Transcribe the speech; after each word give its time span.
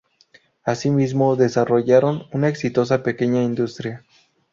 Asimismo, 0.63 1.35
desarrollaron 1.35 2.23
una 2.31 2.47
exitosa 2.49 3.03
pequeña 3.03 3.43
industria. 3.43 4.03